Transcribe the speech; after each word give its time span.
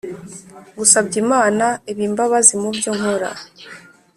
Ngusabye 0.73 1.17
Imana 1.23 1.65
ibmbabazi 1.91 2.53
mubyo 2.61 2.89
nkora 2.97 3.29